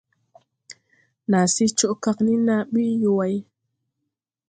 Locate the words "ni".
2.25-2.33